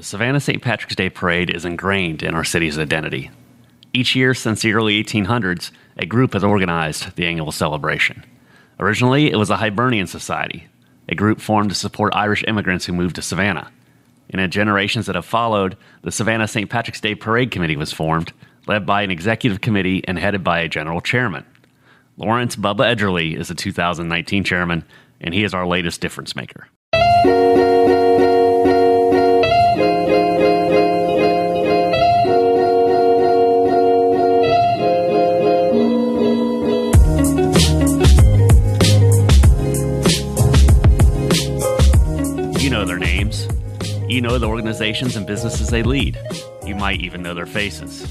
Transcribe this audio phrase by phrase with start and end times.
[0.00, 0.62] The Savannah St.
[0.62, 3.30] Patrick's Day Parade is ingrained in our city's identity.
[3.92, 8.24] Each year since the early 1800s, a group has organized the annual celebration.
[8.78, 10.68] Originally, it was a Hibernian society,
[11.06, 13.70] a group formed to support Irish immigrants who moved to Savannah.
[14.30, 16.70] In the generations that have followed, the Savannah St.
[16.70, 18.32] Patrick's Day Parade Committee was formed,
[18.66, 21.44] led by an executive committee and headed by a general chairman.
[22.16, 24.82] Lawrence Bubba Edgerly is the 2019 chairman,
[25.20, 26.68] and he is our latest difference maker.
[44.10, 46.18] You know the organizations and businesses they lead.
[46.66, 48.04] You might even know their faces.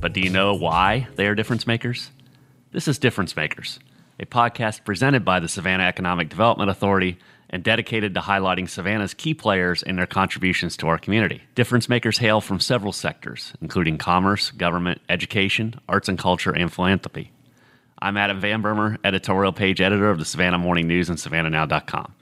[0.00, 2.10] But do you know why they are difference makers?
[2.70, 3.78] This is Difference Makers,
[4.18, 7.18] a podcast presented by the Savannah Economic Development Authority
[7.50, 11.42] and dedicated to highlighting Savannah's key players and their contributions to our community.
[11.54, 17.30] Difference makers hail from several sectors, including commerce, government, education, arts and culture, and philanthropy.
[17.98, 22.14] I'm Adam Van Brimmer, editorial page editor of the Savannah Morning News and SavannahNow.com.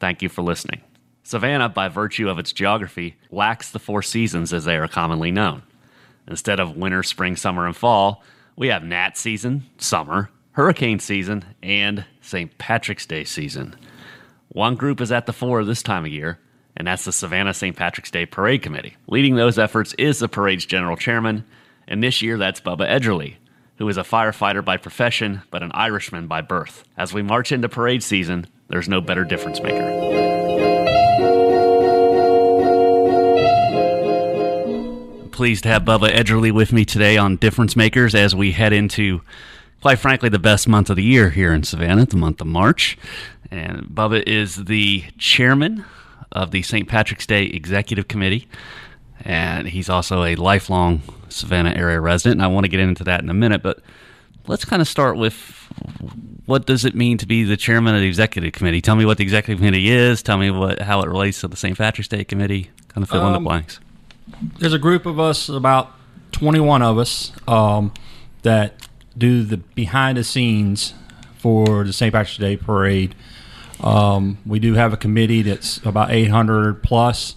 [0.00, 0.82] Thank you for listening.
[1.24, 5.62] Savannah, by virtue of its geography, lacks the four seasons as they are commonly known.
[6.28, 8.22] Instead of winter, spring, summer, and fall,
[8.56, 12.56] we have gnat season, summer, hurricane season, and St.
[12.58, 13.74] Patrick's Day season.
[14.48, 16.38] One group is at the fore this time of year,
[16.76, 17.74] and that's the Savannah St.
[17.74, 18.96] Patrick's Day Parade Committee.
[19.08, 21.44] Leading those efforts is the parade's general chairman,
[21.88, 23.36] and this year that's Bubba Edgerly,
[23.78, 26.84] who is a firefighter by profession but an Irishman by birth.
[26.98, 30.33] As we march into parade season, there's no better difference maker.
[35.34, 39.20] Pleased to have Bubba Edgerly with me today on Difference Makers as we head into,
[39.82, 42.96] quite frankly, the best month of the year here in Savannah, the month of March.
[43.50, 45.84] And Bubba is the chairman
[46.30, 46.88] of the St.
[46.88, 48.46] Patrick's Day Executive Committee,
[49.24, 52.34] and he's also a lifelong Savannah area resident.
[52.34, 53.80] And I want to get into that in a minute, but
[54.46, 55.36] let's kind of start with
[56.46, 58.80] what does it mean to be the chairman of the executive committee?
[58.80, 60.22] Tell me what the executive committee is.
[60.22, 61.76] Tell me what how it relates to the St.
[61.76, 62.70] Patrick's Day committee.
[62.86, 63.80] Kind of fill um, in the um, blanks
[64.58, 65.92] there's a group of us, about
[66.32, 67.92] 21 of us, um,
[68.42, 70.94] that do the behind the scenes
[71.38, 72.12] for the St.
[72.12, 73.14] Patrick's Day parade.
[73.80, 77.36] Um, we do have a committee that's about 800 plus,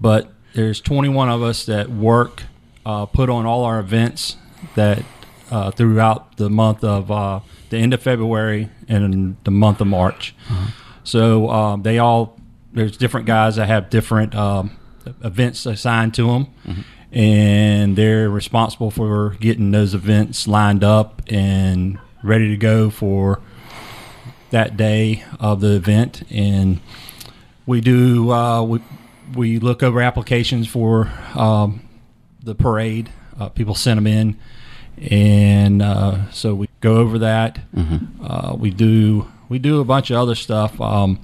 [0.00, 2.44] but there's 21 of us that work,
[2.86, 4.36] uh, put on all our events
[4.76, 5.02] that
[5.50, 10.34] uh, throughout the month of uh, the end of February and the month of March.
[10.48, 10.70] Uh-huh.
[11.02, 12.38] So um, they all
[12.72, 14.76] there's different guys that have different um,
[15.22, 16.80] events assigned to them, mm-hmm.
[17.12, 23.40] and they're responsible for getting those events lined up and ready to go for
[24.50, 26.22] that day of the event.
[26.30, 26.80] And
[27.66, 28.80] we do uh, we
[29.34, 31.86] we look over applications for um,
[32.42, 33.10] the parade.
[33.38, 34.38] Uh, people send them in,
[35.10, 37.58] and uh, so we go over that.
[37.74, 38.24] Mm-hmm.
[38.24, 40.80] Uh, we do we do a bunch of other stuff.
[40.80, 41.20] Um,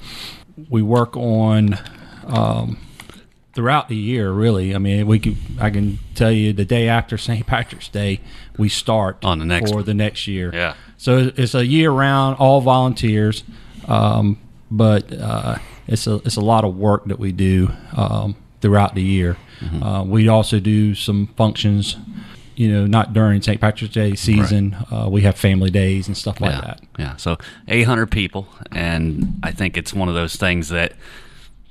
[0.68, 1.78] we work on
[2.26, 2.78] um,
[3.60, 4.74] throughout the year, really.
[4.74, 7.46] I mean, we can I can tell you the day after St.
[7.46, 8.20] Patrick's Day,
[8.56, 9.84] we start on the next for one.
[9.84, 10.50] the next year.
[10.50, 10.76] Yeah.
[10.96, 13.44] So it's a year round, all volunteers,
[13.86, 14.38] um,
[14.70, 15.56] but uh,
[15.86, 19.36] it's a it's a lot of work that we do um, throughout the year.
[19.60, 19.82] Mm-hmm.
[19.82, 21.98] Uh, we also do some functions.
[22.56, 23.60] You know, not during St.
[23.60, 24.74] Patrick's Day season.
[24.90, 25.04] Right.
[25.04, 26.60] Uh, we have family days and stuff like yeah.
[26.62, 26.80] that.
[26.98, 27.16] Yeah.
[27.16, 27.36] So
[27.68, 30.92] 800 people, and I think it's one of those things that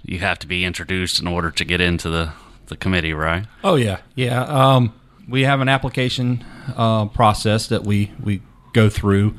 [0.03, 2.33] you have to be introduced in order to get into the,
[2.67, 3.45] the committee, right?
[3.63, 4.43] Oh yeah, yeah.
[4.43, 4.93] Um,
[5.27, 6.43] we have an application
[6.75, 8.41] uh, process that we we
[8.73, 9.35] go through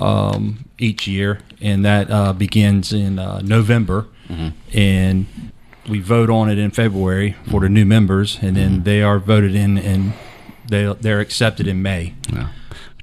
[0.00, 4.48] um, each year, and that uh, begins in uh, November, mm-hmm.
[4.76, 5.52] and
[5.88, 8.82] we vote on it in February for the new members, and then mm-hmm.
[8.84, 10.12] they are voted in and
[10.68, 12.14] they they're accepted in May.
[12.32, 12.48] Yeah.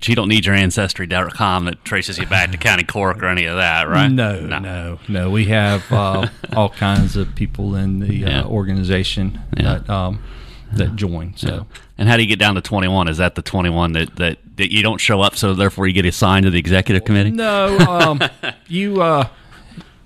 [0.02, 3.46] But you don't need your ancestry.com that traces you back to County Cork or any
[3.46, 4.08] of that, right?
[4.08, 5.00] No, no, no.
[5.08, 5.30] no.
[5.30, 8.42] We have uh, all kinds of people in the yeah.
[8.42, 9.76] uh, organization yeah.
[9.76, 10.24] that um,
[10.72, 11.38] that join.
[11.38, 11.64] So, yeah.
[12.00, 13.10] and how do you get down to twenty one?
[13.10, 15.94] Is that the twenty one that, that that you don't show up, so therefore you
[15.94, 17.30] get assigned to the executive committee?
[17.30, 18.22] No, um,
[18.68, 19.28] you uh,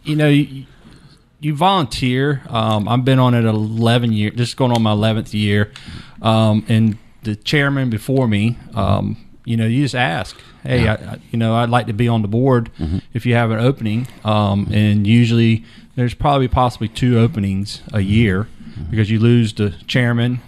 [0.04, 0.66] you know you,
[1.40, 2.42] you volunteer.
[2.50, 5.72] Um, I've been on it 11 years, just going on my 11th year.
[6.22, 11.20] Um, and the chairman before me, um, you know, you just ask, hey, I, I,
[11.32, 12.70] you know, I'd like to be on the board
[13.14, 14.08] if you have an opening.
[14.24, 15.64] Um, and usually
[15.96, 18.48] there's probably possibly two openings a year
[18.92, 20.42] because you lose the chairman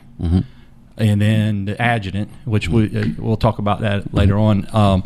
[0.97, 4.67] and then the adjutant, which we uh, we'll talk about that later on.
[4.75, 5.03] Um,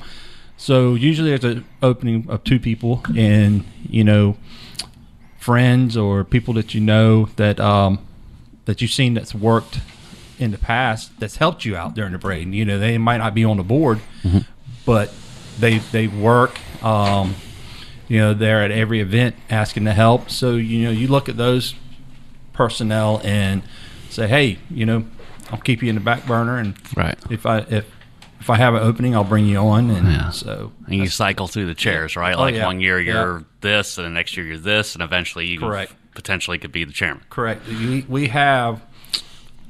[0.57, 4.37] so usually there's an opening of two people, and you know,
[5.37, 7.99] friends or people that you know that um,
[8.65, 9.79] that you've seen that's worked
[10.41, 12.53] in the past that's helped you out during the parade.
[12.53, 13.99] You know, they might not be on the board,
[14.85, 15.13] but
[15.59, 16.59] they they work.
[16.83, 17.35] Um,
[18.07, 20.29] you know, they're at every event asking to help.
[20.29, 21.75] So you know, you look at those
[22.53, 23.61] personnel and
[24.09, 25.05] say, hey, you know,
[25.51, 27.17] I'll keep you in the back burner, and Right.
[27.29, 27.85] if I if
[28.39, 29.91] if I have an opening, I'll bring you on.
[29.91, 30.29] And Yeah.
[30.31, 32.35] so And you cycle through the chairs, right?
[32.35, 32.65] Oh, Like yeah.
[32.65, 35.93] one year you're this, and the next year you're this, and eventually you Correct.
[36.15, 37.23] potentially could be the chairman.
[37.29, 37.67] Correct.
[37.67, 38.81] We, we have,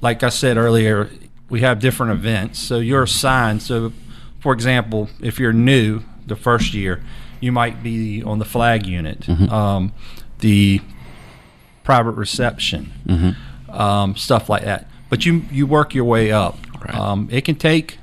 [0.02, 1.10] like I said earlier,
[1.50, 2.60] we have different events.
[2.60, 3.62] So you're assigned.
[3.62, 3.94] So,
[4.40, 7.04] for example, if you're new the first year,
[7.40, 9.94] you might be on the flag unit, um,
[10.40, 10.82] the
[11.84, 14.88] private reception, um, stuff like that.
[15.10, 16.58] But you you work your way up.
[16.80, 16.96] Right.
[16.96, 17.98] Um, it can take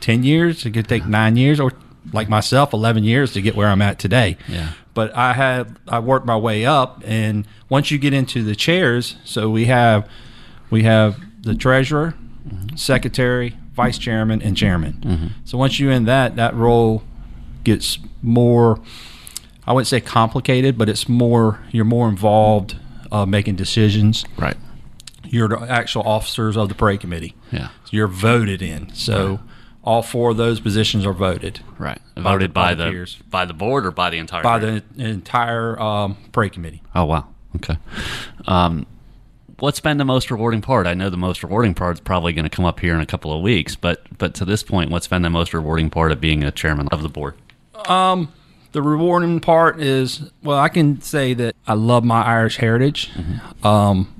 [0.00, 0.66] ten years.
[0.66, 1.72] It can take nine years, or
[2.12, 4.36] like myself, eleven years to get where I'm at today.
[4.48, 4.72] Yeah.
[4.92, 9.16] But I had I worked my way up, and once you get into the chairs,
[9.24, 10.08] so we have
[10.70, 12.14] we have the treasurer,
[12.76, 15.34] secretary, vice chairman, and chairman.
[15.44, 17.02] So once you're in that, that role
[17.64, 18.80] gets more.
[19.66, 21.60] I wouldn't say complicated, but it's more.
[21.70, 22.76] You're more involved,
[23.12, 24.24] uh, making decisions.
[24.36, 24.56] Right.
[25.24, 27.36] You're the actual officers of the parade committee.
[27.52, 27.68] Yeah.
[27.90, 28.92] You're voted in.
[28.94, 29.38] So
[29.84, 32.00] all four of those positions are voted Right.
[32.16, 33.16] By Voted the- by the the peers.
[33.30, 34.82] by the board or by the entire by parade?
[34.96, 36.82] the entire um, parade committee.
[36.94, 37.28] Oh wow.
[37.56, 37.76] Okay.
[38.46, 38.86] Um,
[39.60, 40.86] what's been the most rewarding part?
[40.86, 43.06] I know the most rewarding part is probably going to come up here in a
[43.06, 46.20] couple of weeks, but but to this point, what's been the most rewarding part of
[46.20, 47.34] being a chairman of the board?
[47.88, 48.32] Um,
[48.72, 53.10] The rewarding part is well, I can say that I love my Irish heritage.
[53.62, 54.14] Um,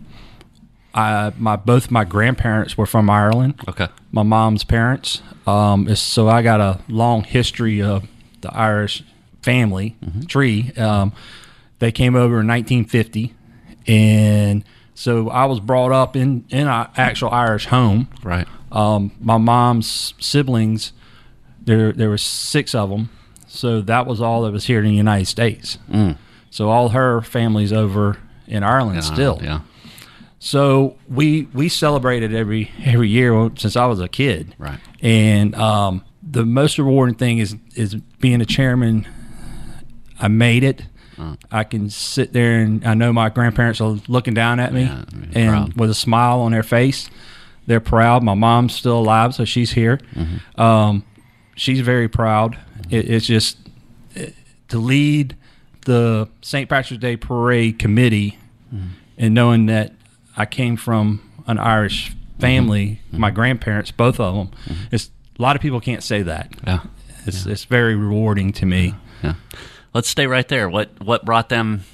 [0.95, 3.55] I my both my grandparents were from Ireland.
[3.69, 3.89] Okay.
[4.13, 5.23] My mom's parents.
[5.47, 8.07] Um, so I got a long history of
[8.41, 9.03] the Irish
[9.43, 9.97] family
[10.29, 10.73] tree.
[10.77, 11.13] Um,
[11.79, 13.35] they came over in 1950,
[13.87, 14.65] and
[15.01, 18.09] so I was brought up in in an actual Irish home.
[18.23, 18.47] Right.
[18.71, 20.93] Um, my mom's siblings,
[21.59, 23.09] there there were six of them,
[23.47, 25.79] so that was all that was here in the United States.
[25.91, 26.19] Mm.
[26.51, 29.41] So all her family's over in Ireland still.
[29.43, 29.61] Yeah.
[30.39, 34.55] So we we celebrated every every year since I was a kid.
[34.59, 34.81] Right.
[35.01, 39.09] And um, the most rewarding thing is is being a chairman.
[40.21, 40.83] I made it.
[41.51, 45.05] I can sit there and I know my grandparents are looking down at me Yeah,
[45.35, 45.75] and proud.
[45.75, 47.11] with a smile on their face.
[47.67, 48.23] They're proud.
[48.23, 49.99] My mom's still alive, so she's here.
[50.15, 50.61] Mm-hmm.
[50.61, 51.05] Um,
[51.55, 52.59] she's very proud.
[52.91, 53.59] It, it's just
[54.17, 54.31] eh,
[54.69, 55.37] to lead
[55.87, 56.69] the St.
[56.69, 58.37] Patrick's Day Parade committee
[58.75, 58.87] Mm-hmm.
[59.19, 59.93] and knowing that
[60.37, 63.21] I came from an Irish family, Mm-hmm.
[63.21, 64.51] my grandparents, both of them.
[64.93, 66.53] It's a lot of people can't say that.
[66.67, 66.81] Yeah.
[67.27, 68.95] It's it's very rewarding to me.
[69.25, 69.35] Yeah.
[69.93, 70.69] Let's stay right there.
[70.69, 71.85] What what brought them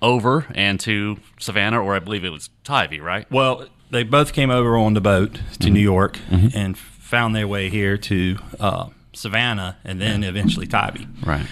[0.00, 3.30] over and to Savannah, or I believe it was Tybee, right?
[3.30, 7.70] Well, they both came over on the boat to New York and found their way
[7.70, 11.06] here to uh, Savannah and then eventually Tybee.
[11.24, 11.46] Right.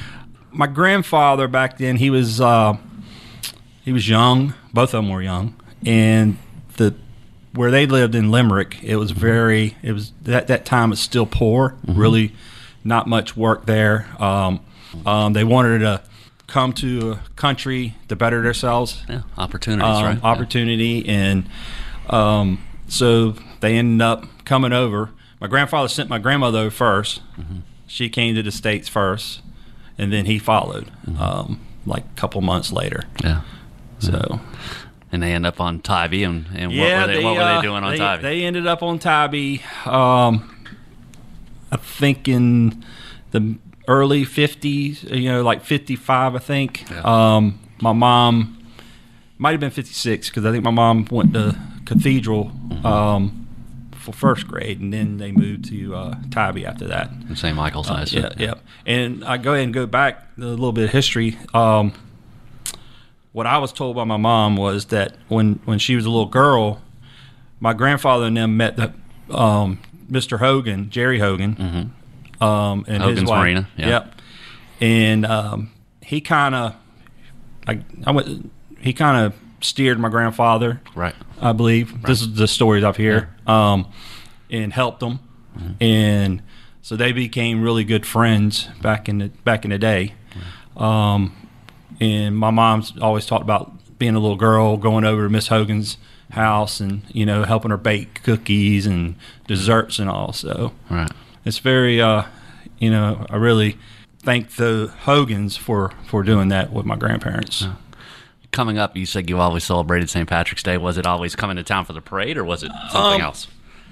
[0.53, 2.77] My grandfather back then, he was uh,
[3.85, 4.55] he was young.
[4.73, 6.39] Both of them were young, and
[6.77, 6.95] the
[7.55, 9.77] where they lived in Limerick, it was very.
[9.83, 11.75] It was that that time was still poor.
[11.87, 12.35] Really,
[12.85, 14.07] not much work there.
[14.19, 14.61] Um,
[15.05, 16.03] um, they wanted to
[16.47, 19.23] come to a country to better themselves Yeah.
[19.37, 20.23] Opportunities, um, right?
[20.25, 21.49] opportunity, and
[22.09, 25.11] um, so they ended up coming over.
[25.41, 27.57] My grandfather sent my grandmother over 1st Mm-hmm.
[27.89, 29.41] She came to the states first,
[29.99, 31.21] and then he followed, Mm-hmm.
[31.21, 33.05] um, like a couple months later.
[33.23, 33.43] Yeah.
[34.01, 34.41] So
[35.13, 37.67] And they end up on Tybee, and, and what, were they, what were uh, they
[37.67, 38.23] doing on they, Tybee?
[38.23, 39.61] They ended up on Tybee.
[39.85, 40.53] Um,
[41.73, 42.85] I think in
[43.33, 43.57] the
[43.89, 46.35] early fifties, you know, like fifty-five.
[46.35, 46.85] I think.
[46.91, 47.03] Yeah.
[47.05, 48.59] Um, my mom
[49.39, 52.87] might have been fifty-six because I think my mom went to Cathedral Mm-hmm.
[52.87, 53.43] um,
[53.93, 57.11] for first grade, and then they moved to uh, Tybee after that.
[57.35, 57.57] St.
[57.57, 58.21] Michael's High School.
[58.23, 58.55] Yeah, yeah.
[58.85, 61.37] And I go ahead and go back a little bit of history.
[61.55, 61.93] Um,
[63.33, 66.27] what I was told by my mom was that when when she was a little
[66.27, 66.81] girl,
[67.61, 68.93] my grandfather and them met the
[69.35, 69.79] um,
[70.11, 70.39] Mr.
[70.39, 71.93] Hogan, Jerry Hogan,
[72.41, 73.41] um, and his Hogan's wife.
[73.41, 73.89] Marina, yeah.
[73.89, 74.15] Yep.
[74.81, 75.71] And um,
[76.03, 76.75] he kind of,
[77.67, 78.51] I, I went.
[78.81, 81.15] he kind of steered my grandfather, Right.
[81.41, 82.03] I believe.
[82.03, 83.91] This is the stories I've heard, um,
[84.51, 85.19] and helped them,
[85.81, 86.43] and
[86.83, 90.15] so they became really good friends back in the back in the day.
[90.77, 91.35] Um,
[92.01, 95.97] and my mom's always talked about being a little girl going over to Miss Hogan's
[96.33, 99.17] house and you know helping her bake cookies and
[99.47, 100.33] desserts and all.
[100.33, 101.11] So Right.
[101.47, 102.25] It's very, uh,
[102.79, 103.79] you know, I really
[104.23, 107.67] thank the Hogans for for doing that with my grandparents.
[108.53, 110.29] Coming up, you said you always celebrated St.
[110.29, 110.77] Patrick's Day.
[110.79, 113.49] Was it always coming to town for the parade, or was it something Um, else?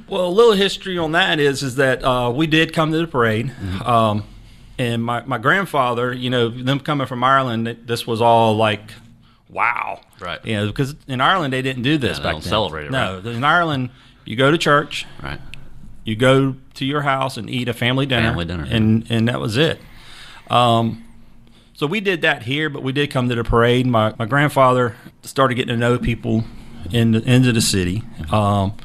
[0.08, 3.06] Well, a little history on that is is that uh, we did come to the
[3.06, 3.52] parade,
[3.84, 4.24] um,
[4.78, 8.92] and my, my grandfather, you know, them coming from Ireland, this was all like,
[9.48, 10.44] wow, Right.
[10.44, 12.48] You know, because in Ireland they didn't do this Yeah, they back then.
[12.50, 13.90] celebrate it, No, in Ireland
[14.24, 15.40] you go to church, Right.
[16.04, 19.40] You go to your house and eat a family dinner, Family dinner, and and that
[19.40, 19.80] was it.
[20.50, 21.04] Um,
[21.72, 23.86] so we did that here, but we did come to the parade.
[23.86, 26.44] My my grandfather started getting to know people
[26.92, 28.02] in the into the city.
[28.30, 28.76] Um,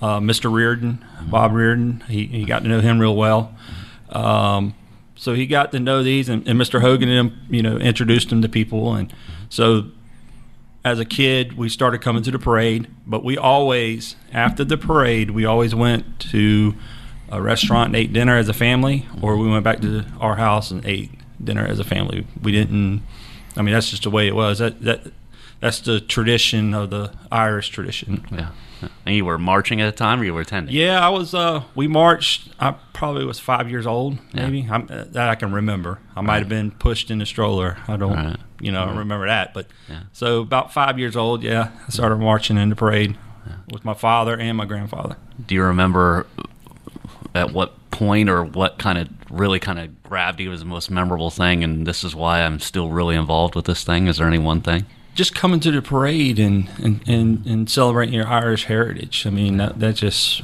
[0.00, 0.52] uh, Mr.
[0.52, 3.54] Reardon, Bob Reardon, he, he got to know him real well.
[4.10, 4.74] Um,
[5.16, 6.80] so he got to know these, and, and Mr.
[6.80, 9.12] Hogan and him, you know, introduced him to people, and
[9.48, 9.90] so
[10.88, 15.30] as a kid, we started coming to the parade, but we always, after the parade,
[15.30, 16.74] we always went to
[17.30, 20.70] a restaurant and ate dinner as a family, or we went back to our house
[20.70, 21.10] and ate
[21.42, 22.26] dinner as a family.
[22.42, 23.02] We didn't.
[23.56, 24.58] I mean, that's just the way it was.
[24.58, 25.12] That that
[25.60, 28.26] that's the tradition of the Irish tradition.
[28.30, 28.50] Yeah.
[29.06, 30.74] And you were marching at the time, or you were attending?
[30.74, 31.34] Yeah, I was.
[31.34, 32.48] Uh, we marched.
[32.60, 34.46] I probably was five years old, Yeah.
[34.48, 34.68] maybe.
[34.70, 35.98] I'm, uh, that I can remember.
[36.16, 37.76] I might have been pushed in a stroller.
[37.88, 38.36] I don't, Right.
[38.60, 39.54] you know, I remember that.
[39.54, 40.00] But Yeah.
[40.12, 43.16] so about five years old, yeah, I started marching in the parade
[43.72, 45.16] with my father and my grandfather.
[45.46, 46.26] Do you remember
[47.34, 50.90] at what point or what kind of really kind of grabbed you as the most
[50.90, 51.62] memorable thing?
[51.64, 54.06] And this is why I'm still really involved with this thing.
[54.06, 54.86] Is there any one thing?
[55.18, 59.26] Just coming to the parade and and, and, and celebrating your Irish heritage.
[59.26, 60.42] I mean, that that just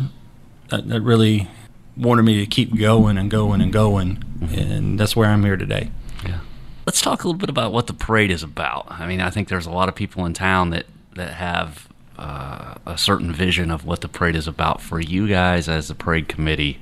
[0.70, 1.48] that, that really
[1.96, 5.92] wanted me to keep going and going and going, and that's where I'm here today.
[6.24, 6.40] Yeah.
[6.86, 8.86] Let's talk a little bit about what the parade is about.
[8.90, 11.88] I mean, I think there's a lot of people in town that that have
[12.18, 14.80] uh, a certain vision of what the parade is about.
[14.80, 16.80] For you guys as the parade committee,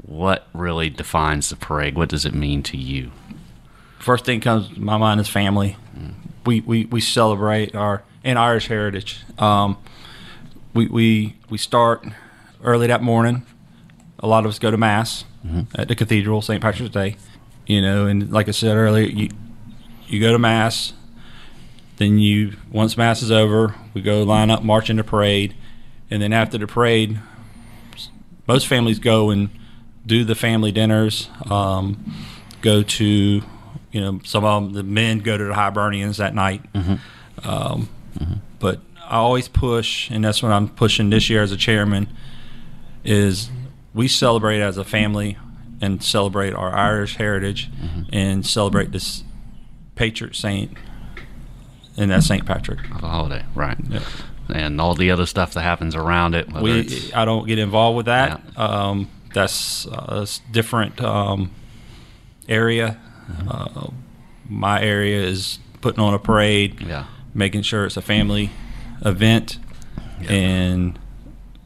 [0.00, 1.96] what really defines the parade?
[1.96, 3.10] What does it mean to you?
[3.98, 5.76] first thing comes to my mind is family.
[6.46, 9.20] We, we, we celebrate our and Irish heritage.
[9.38, 9.76] Um,
[10.72, 12.04] we, we we start
[12.62, 13.44] early that morning.
[14.18, 15.24] A lot of us go to mass
[15.74, 16.60] at the cathedral, St.
[16.62, 17.16] Patrick's Day.
[17.66, 19.28] You know, and like I said earlier, you
[20.06, 20.92] you go to mass.
[21.96, 25.54] Then you once mass is over, we go line up, march into parade,
[26.10, 27.18] and then after the parade,
[28.48, 29.48] most families go and
[30.04, 31.28] do the family dinners.
[31.48, 32.12] Um,
[32.60, 33.42] go to,
[33.94, 36.62] you know, some of them, the men go to the Hibernians that night.
[37.44, 37.88] Um,
[38.58, 42.08] But I always push, and that's what I'm pushing this year as a chairman,
[43.04, 43.50] is
[43.92, 45.36] we celebrate as a family
[45.80, 47.70] and celebrate our Irish heritage
[48.12, 49.22] and celebrate this
[49.94, 50.76] patriot saint,
[51.96, 52.44] and that's St.
[52.46, 52.80] Patrick.
[52.90, 53.76] Of the holiday, right?
[53.88, 54.00] Yeah.
[54.52, 56.50] And all the other stuff that happens around it.
[56.52, 58.40] We I don't get involved with that.
[58.56, 61.50] Um, that's uh, a different um,
[62.48, 62.98] area.
[63.48, 63.88] Uh,
[64.48, 67.06] my area is putting on a parade, yeah.
[67.34, 68.50] making sure it's a family
[69.04, 69.58] event,
[70.28, 70.98] and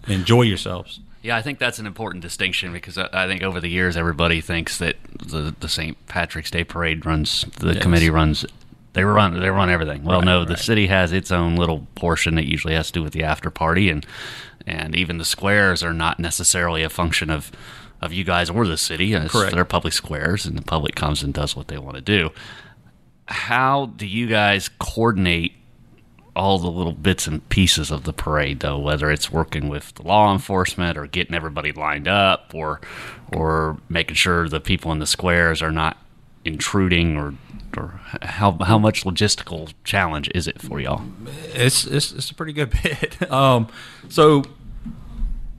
[0.06, 1.00] enjoy yourselves.
[1.22, 4.40] Yeah, I think that's an important distinction because I, I think over the years everybody
[4.40, 5.96] thinks that the the St.
[6.06, 7.82] Patrick's Day parade runs the Yes.
[7.82, 8.46] committee runs
[8.92, 10.04] they run they run everything.
[10.04, 13.02] Well, Right, no, the city has its own little portion that usually has to do
[13.02, 14.06] with the after party and
[14.66, 17.50] and even the squares are not necessarily a function of
[18.00, 19.12] of you guys or the city.
[19.14, 19.54] It's- Correct.
[19.54, 22.30] They're public squares and the public comes and does what they want to do.
[23.26, 25.52] How do you guys coordinate
[26.34, 30.02] all the little bits and pieces of the parade though whether it's working with the
[30.04, 32.80] law enforcement or getting everybody lined up or
[33.32, 35.96] or making sure the people in the squares are not
[36.44, 37.34] intruding or
[37.76, 41.02] or how how much logistical challenge is it for y'all
[41.54, 43.30] It's it's, it's a pretty good bit.
[43.32, 43.66] Um,
[44.08, 44.44] so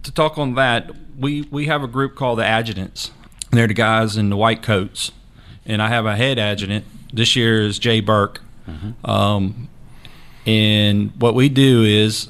[0.04, 3.12] to talk on that, we we have a group called the adjutants.
[3.52, 5.12] They're the guys in the white coats,
[5.66, 6.86] and I have a head adjutant.
[7.12, 8.42] This year is Jay Burke.
[9.04, 9.68] Um,
[10.46, 12.30] and what we do is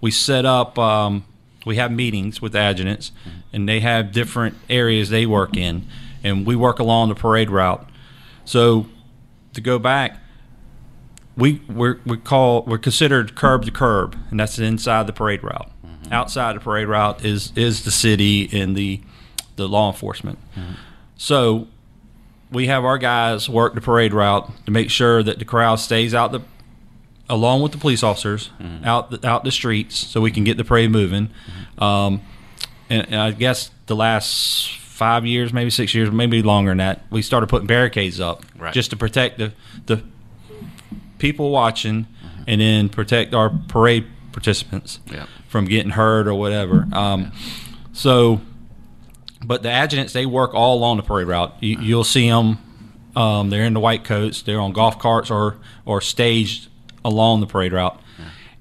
[0.00, 0.78] we set up.
[0.78, 1.24] Um,
[1.64, 3.12] we have meetings with the adjutants,
[3.52, 5.86] and they have different areas they work in,
[6.22, 7.88] and we work along the parade route.
[8.44, 8.86] So
[9.54, 10.18] to go back,
[11.36, 15.70] we we're, we call we're considered curb to curb, and that's inside the parade route.
[16.10, 19.00] Outside the parade route is is the city and the
[19.56, 20.38] the law enforcement.
[21.16, 21.68] So
[22.50, 26.14] we have our guys work the parade route to make sure that the crowd stays
[26.14, 26.40] out the
[27.28, 28.84] along with the police officers mm-hmm.
[28.84, 31.26] out the, out the streets so we can get the parade moving.
[31.26, 31.82] Mm-hmm.
[31.82, 32.22] Um,
[32.88, 37.02] and, and I guess the last five years, maybe six years, maybe longer than that,
[37.10, 38.72] we started putting barricades up Right.
[38.72, 39.52] just to protect the
[39.86, 40.02] the
[41.18, 42.42] people watching, mm-hmm.
[42.46, 45.24] and then protect our parade participants Yeah.
[45.48, 46.86] from getting hurt or whatever.
[46.92, 47.32] Um,
[47.92, 48.42] So,
[49.42, 51.54] but the adjutants they work all along the parade route.
[51.60, 52.58] You, you'll see them.
[53.16, 54.42] Um, they're in the white coats.
[54.42, 56.68] They're on golf carts or or staged
[57.04, 57.98] along the parade route,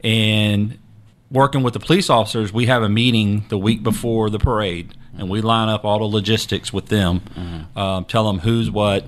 [0.04, 0.78] and
[1.32, 5.30] working with the police officers, we have a meeting the week before the parade, and
[5.30, 7.22] we line up all the logistics with them,
[7.76, 9.06] um, tell them who's what,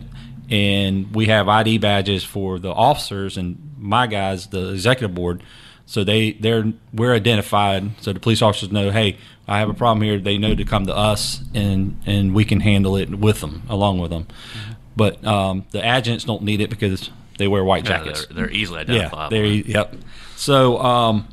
[0.50, 5.41] and we have ID badges for the officers and my guys, the executive board.
[5.89, 9.17] So they they're we're identified, so the police officers know, hey,
[9.48, 10.20] I have a problem here.
[10.20, 14.00] They know to come to us, and and we can handle it with them, along
[14.00, 14.27] with them.
[14.98, 18.25] But um, the adjutants don't need it because they wear white Yeah, jackets.
[18.25, 19.29] they're, they're easily Yeah, identifiable.
[19.29, 19.46] there.
[19.46, 19.96] you- Yep.
[20.36, 21.27] So, um,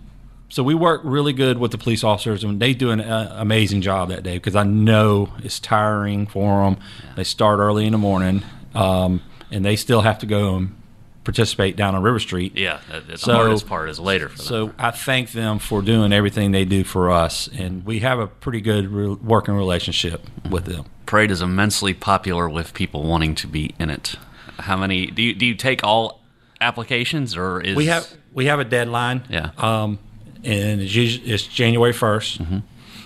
[0.51, 3.81] so we work really good with the police officers, and they do an uh, amazing
[3.83, 6.77] job that day because I know it's tiring for them.
[7.17, 8.43] They start early in the morning,
[8.75, 9.21] um,
[9.51, 10.77] and they still have to go and
[11.25, 12.53] participate down on River Street.
[12.57, 12.79] yeah,
[13.09, 14.37] the So- hardest part is later them.
[14.37, 18.27] So I thank them for doing everything they do for us, and we have a
[18.27, 20.85] pretty good re- working relationship with them.
[21.07, 24.17] Parade is immensely popular with people wanting to be in it.
[24.61, 26.21] How many do you do you take all
[26.61, 29.23] applications or is We have we have a deadline.
[29.29, 29.51] Yeah.
[29.59, 29.99] Um,
[30.45, 32.63] and it's usually it's January 1st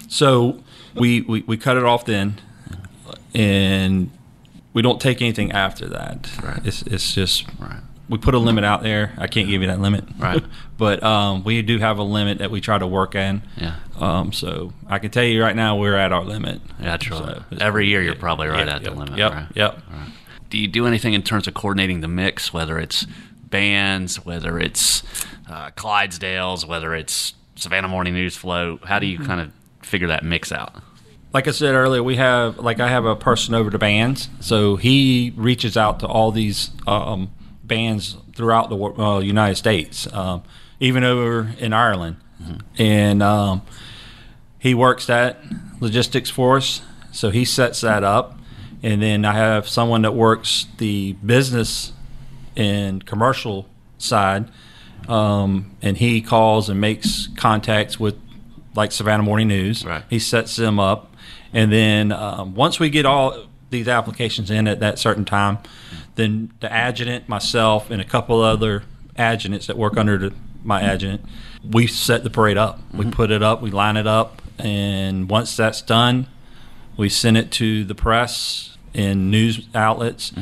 [0.08, 0.62] So
[0.94, 2.40] we, we we cut it off then,
[3.34, 4.10] and
[4.72, 6.28] we don't take anything after that.
[6.42, 6.60] Right.
[6.64, 7.80] It's it's just Right.
[8.08, 9.12] We put a limit out there.
[9.18, 10.04] I can't give you that limit.
[10.18, 10.42] Right.
[10.78, 13.42] but um, we do have a limit that we try to work in.
[13.56, 13.76] Yeah.
[13.98, 16.60] Um, so I can tell you right now we're at our limit.
[16.80, 17.16] Yeah, true.
[17.18, 19.18] So Every year you're probably right Yeah, at the limit.
[19.18, 19.32] Yep.
[19.32, 19.46] right?
[19.54, 19.78] Yep.
[20.50, 23.06] Do you do anything in terms of coordinating the mix, whether it's
[23.44, 25.02] bands, whether it's
[25.48, 28.78] uh, Clydesdales, whether it's Savannah Morning News Flow?
[28.84, 29.22] How do Mm-hmm.
[29.22, 30.74] you kind of figure that mix out?
[31.30, 34.76] like I said earlier, we have like I have a person over to bands, so
[34.76, 37.30] he reaches out to all these um,
[37.68, 40.42] bands throughout the uh, United States, um,
[40.80, 42.16] even over in Ireland,
[42.78, 43.62] and um,
[44.58, 45.38] he works that
[45.80, 46.82] logistics for us.
[47.12, 48.38] So he sets that up,
[48.82, 51.92] and then I have someone that works the business
[52.56, 54.50] and commercial side,
[55.08, 58.16] um, and he calls and makes contacts with
[58.74, 59.84] like Savannah Morning News.
[59.84, 60.04] Right.
[60.08, 61.14] He sets them up,
[61.52, 65.58] and then um, once we get all these applications in at that certain time,
[66.18, 68.82] then the adjutant, myself, and a couple other
[69.16, 71.22] adjutants that work under the, my adjutant,
[71.68, 72.80] we set the parade up.
[72.92, 76.26] We put it up, we line it up, and once that's done,
[76.96, 80.32] we send it to the press and news outlets,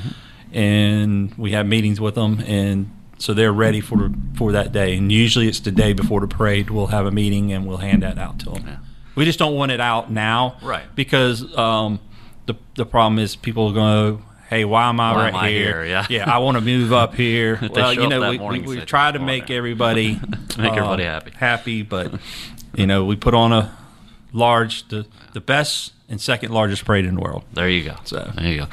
[0.52, 4.96] and we have meetings with them, and so they're ready for for that day.
[4.96, 6.70] And usually it's the day before the parade.
[6.70, 8.64] We'll have a meeting and we'll hand that out to them.
[8.66, 8.76] Yeah.
[9.14, 10.84] We just don't want it out now, Right.
[10.94, 11.98] Because um,
[12.46, 14.22] the the problem is people are going to.
[14.48, 15.84] Hey, why am I Why right am I here?
[15.84, 16.06] here?
[16.08, 16.32] Yeah.
[16.32, 17.58] I want to move up here.
[17.72, 20.20] Well, you know, we, we, we try to make everybody
[20.56, 21.30] Make everybody um, happy.
[21.32, 22.14] Happy, but
[22.74, 23.76] you know, we put on a
[24.32, 27.42] large, the the best and second largest parade in the world.
[27.52, 27.96] There you go.
[28.04, 28.66] So- there you go.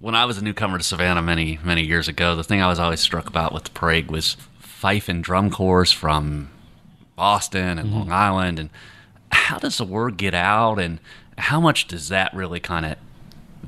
[0.00, 2.78] When I was a newcomer to Savannah many many years ago, the thing I was
[2.78, 6.50] always struck about with the parade was fife and drum corps from
[7.16, 7.98] Boston and Mm-hmm.
[7.98, 8.70] Long Island, and
[9.32, 11.00] how does the word get out, and
[11.36, 12.96] how much does that really kind of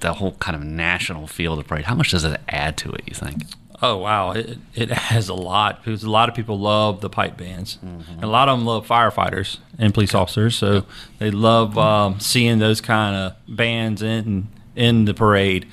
[0.00, 1.84] the whole kind of national feel of the parade?
[1.84, 3.02] How much does it add to it?
[3.06, 3.44] You think?
[3.82, 7.36] Oh wow, it, it has a lot because a lot of people love the pipe
[7.36, 10.56] bands, and a lot of them love firefighters and police officers.
[10.56, 10.84] So
[11.18, 15.66] they love um, seeing those kind of bands in in the parade.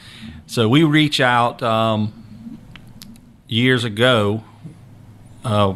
[0.46, 2.58] So we reach out um,
[3.48, 4.44] years ago.
[5.44, 5.76] Uh,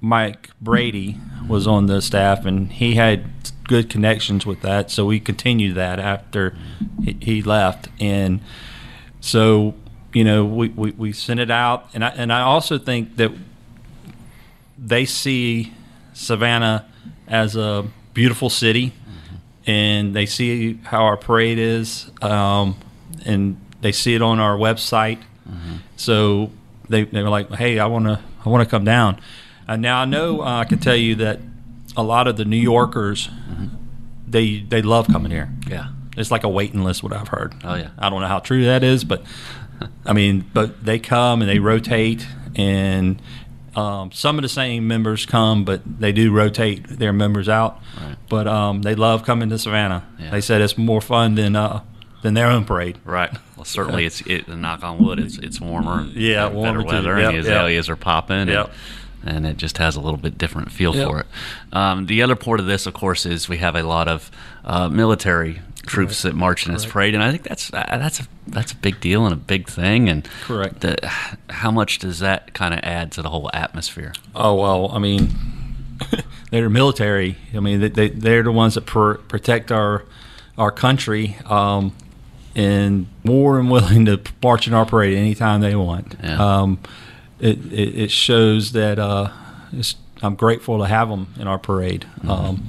[0.00, 3.24] Mike Brady was on the staff, and he had
[3.64, 4.90] good connections with that.
[4.90, 6.56] So we continued that after
[7.20, 8.40] he, left, and
[9.20, 9.74] so
[10.12, 13.32] you know we, we, we sent it out, and I and I also think that
[14.78, 15.72] they see
[16.12, 16.86] Savannah
[17.26, 18.92] as a beautiful city,
[19.66, 22.76] and they see how our parade is, um,
[23.24, 25.22] and they see it on our website.
[25.96, 26.50] So
[26.88, 29.20] they they were like, "Hey, I want to I want to come down."
[29.66, 31.40] Uh, now I know uh, I can tell you that
[31.96, 33.28] a lot of the New Yorkers
[34.34, 35.50] they they love coming here.
[35.68, 35.90] Yeah.
[36.16, 37.02] It's like a waiting list.
[37.02, 37.54] What I've heard.
[37.64, 37.90] Oh, yeah.
[37.98, 39.22] I don't know how true that is, but
[40.04, 43.20] I mean, but they come and they rotate, and
[43.74, 47.80] um, some of the same members come, but they do rotate their members out.
[48.00, 48.16] Right.
[48.28, 50.06] But um, they love coming to Savannah.
[50.18, 50.30] Yeah.
[50.30, 51.82] They said it's more fun than uh,
[52.22, 52.98] than their own parade.
[53.04, 53.32] Right.
[53.56, 54.46] Well, certainly it's it.
[54.48, 56.06] Knock on wood, it's it's warmer.
[56.12, 56.88] Yeah, warmer too.
[56.88, 57.56] weather, Yep, and the yep.
[57.56, 58.48] azaleas are popping.
[58.48, 58.66] Yep.
[58.66, 58.74] And,
[59.24, 61.08] and it just has a little bit different feel Yep.
[61.08, 61.26] for it.
[61.72, 64.30] Um, the other part of this, of course, is we have a lot of
[64.64, 68.24] uh, military troops that march in this parade, and I think that's uh, that's a
[68.46, 70.08] that's a big deal and a big thing.
[70.08, 70.80] And Correct.
[70.80, 70.96] the,
[71.50, 74.12] how much does that kind of add to the whole atmosphere?
[74.34, 75.30] Oh well, I mean,
[76.50, 77.36] they're military.
[77.54, 80.04] I mean, they, they they're the ones that pr- protect our
[80.56, 81.92] our country, um,
[82.54, 86.16] and more than willing to march in our parade anytime they want.
[86.22, 86.60] Yeah.
[86.60, 86.78] Um,
[87.40, 89.30] it, it it shows that uh,
[89.72, 92.06] it's, I'm grateful to have them in our parade.
[92.26, 92.66] Um,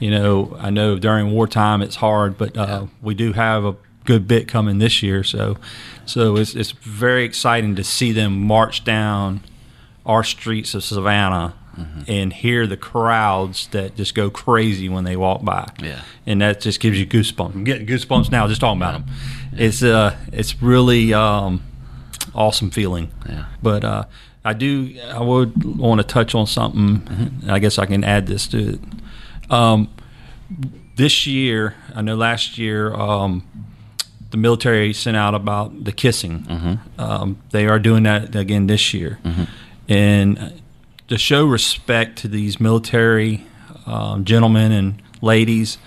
[0.00, 4.26] you know, I know during wartime it's hard, but uh, we do have a good
[4.28, 5.22] bit coming this year.
[5.24, 5.56] So,
[6.06, 9.40] so it's it's very exciting to see them march down
[10.06, 11.54] our streets of Savannah
[12.08, 15.70] and hear the crowds that just go crazy when they walk by.
[15.80, 16.00] Yeah.
[16.26, 17.54] and that just gives you goosebumps.
[17.54, 19.14] I'm getting goosebumps now just talking about them.
[19.52, 21.62] It's uh, it's really um,
[22.38, 23.10] awesome feeling.
[23.28, 23.44] Yeah.
[23.62, 24.04] But uh,
[24.44, 27.06] I do, I would want to touch on something.
[27.42, 28.80] and I guess I can add this to it.
[29.50, 29.88] Um,
[30.96, 33.46] this year, I know last year, um,
[34.30, 36.78] the military sent out about the kissing.
[36.98, 39.18] Um, they are doing that again this year.
[39.88, 40.60] And
[41.08, 43.46] to show respect to these military
[43.86, 45.78] um, gentlemen and ladies,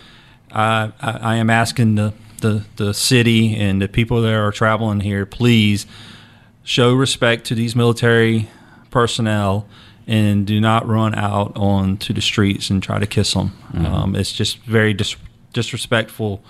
[0.52, 5.02] I, I, I am asking the, the, the city and the people that are traveling
[5.02, 5.86] here, please
[6.64, 8.50] show respect to these military
[8.90, 9.68] personnel
[10.08, 13.52] and do not run out onto the streets and try to kiss them.
[13.86, 15.16] Um, it's just very dis-
[15.54, 16.44] disrespectful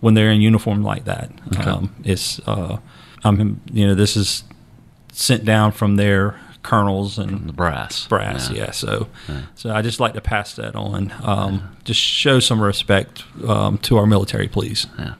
[0.00, 1.30] when they're in uniform like that.
[1.66, 2.78] Um, it's uh,
[3.22, 4.44] I'm you know this is
[5.12, 8.06] sent down from their colonels and The brass.
[8.08, 8.50] brass.
[8.50, 8.70] Yeah.
[8.70, 9.08] So,
[9.54, 11.12] so I just like to pass that on.
[11.22, 14.86] Um, Just show some respect um, to our military, please.
[14.98, 15.14] Yeah,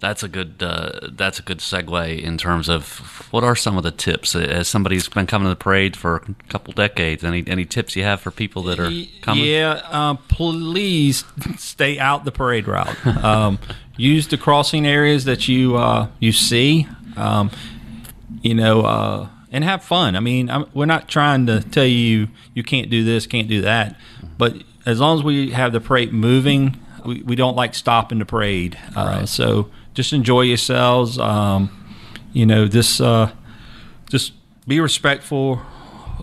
[0.00, 3.82] that's a good uh, that's a good segue in terms of what are some of
[3.82, 7.22] the tips as somebody who's been coming to the parade for a couple decades.
[7.22, 9.44] Any any tips you have for people that are coming?
[9.44, 11.24] Yeah, uh, please
[11.58, 13.06] stay out the parade route.
[13.06, 13.58] Um,
[13.96, 16.88] use the crossing areas that you uh, you see.
[17.16, 17.50] Um,
[18.42, 20.16] you know, uh, and have fun.
[20.16, 23.60] I mean, I'm, we're not trying to tell you you can't do this, can't do
[23.62, 23.96] that,
[24.38, 24.54] but
[24.86, 28.78] as long as we have the parade moving, we, we don't like stopping the parade.
[28.96, 31.18] Uh, So just enjoy yourselves.
[31.18, 31.70] Um,
[32.32, 33.30] you know, this uh,
[34.08, 34.32] just
[34.66, 35.60] be respectful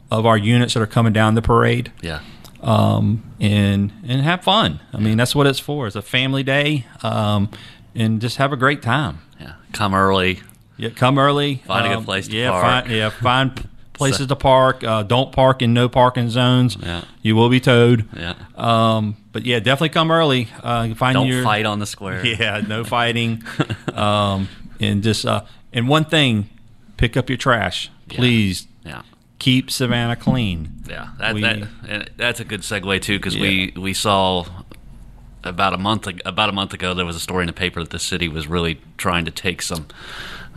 [0.10, 2.22] of our units that are coming down the parade Yeah,
[2.62, 4.80] um, and and have fun.
[4.94, 5.86] I mean, that's what it's for.
[5.86, 7.50] It's a family day, um,
[7.94, 9.20] and just have a great time.
[9.40, 9.54] yeah.
[9.74, 10.40] Come early.
[10.78, 11.56] Yeah, come early.
[11.68, 12.64] Find a good um, place to yeah, park.
[12.64, 14.84] Find, yeah, find places to park.
[14.84, 16.78] Uh, don't park in no parking zones.
[16.80, 17.04] Yeah.
[17.22, 18.08] You will be towed.
[18.16, 18.36] Yeah.
[18.56, 20.50] Um, but yeah, definitely come early.
[20.64, 22.26] Uh, find Don't your fight on the square.
[22.26, 23.44] yeah, no fighting.
[23.94, 24.48] um,
[24.80, 26.50] and just uh, and one thing,
[26.98, 28.68] pick up your trash, please.
[28.84, 29.04] Yeah.
[29.40, 30.84] Keep Savannah clean.
[30.90, 34.46] Yeah, that, We- that and that's a good segue too because we we saw
[35.44, 37.92] about a month about a month ago there was a story in the paper that
[37.92, 39.88] the city was really trying to take some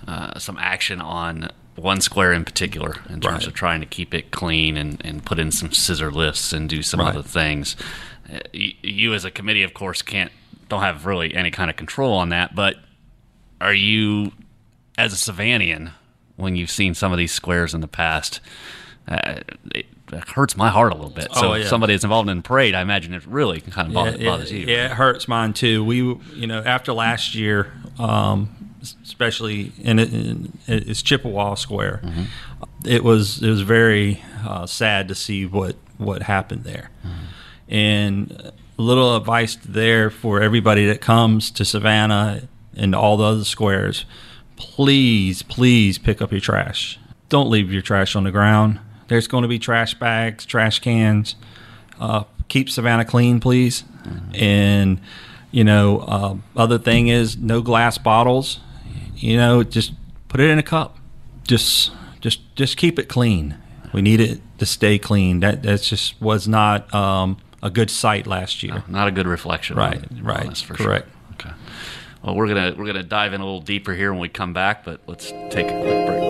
[0.09, 3.46] uh, some action on one square in particular in terms Right.
[3.46, 6.82] of trying to keep it clean and, and put in some scissor lifts and do
[6.82, 7.08] some Right.
[7.14, 7.76] other things.
[8.32, 10.30] Uh, you as a committee, of course, can't
[10.68, 12.54] don't have really any kind of control on that.
[12.54, 12.76] But
[13.60, 14.30] are you,
[14.96, 15.90] as a Savannian,
[16.36, 18.40] when you've seen some of these squares in the past?
[19.08, 19.40] uh,
[19.74, 21.28] it, it hurts my heart a little bit.
[21.34, 21.62] So Oh, yeah.
[21.62, 24.30] if somebody is involved in a parade, I imagine it really kind of bothers, yeah,
[24.30, 24.66] bothers you.
[24.66, 25.82] Yeah, it hurts mine too.
[25.84, 28.59] We, you know, after last year, um,
[29.02, 32.22] especially in, in it's Chippewa Square, Mm-hmm.
[32.86, 36.90] it was it was very uh, sad to see what what happened there.
[37.04, 37.24] Mm-hmm.
[37.74, 43.44] And a little advice there for everybody that comes to Savannah and all the other
[43.44, 44.04] squares:
[44.56, 46.98] please, please pick up your trash.
[47.28, 48.80] Don't leave your trash on the ground.
[49.08, 51.36] There's going to be trash bags, trash cans
[52.00, 53.84] uh, keep Savannah clean, please.
[54.34, 55.00] And
[55.52, 58.60] you know, uh, other thing is no glass bottles.
[59.20, 59.92] You know, just
[60.28, 60.96] put it in a cup.
[61.46, 63.56] Just, just, just keep it clean.
[63.92, 65.40] We need it to stay clean.
[65.40, 68.85] That that just was not um, a good sight last year.
[68.88, 69.76] Not a good reflection.
[69.76, 71.09] Right, on- on right, this for correct.
[71.09, 71.50] Sure.
[71.50, 71.56] Okay.
[72.22, 74.85] Well, we're gonna we're gonna dive in a little deeper here when we come back,
[74.85, 76.20] but let's take a quick break.